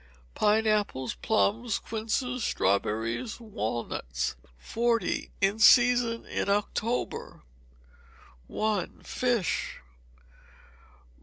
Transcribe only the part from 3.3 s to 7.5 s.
walnuts. 40. In Season in October.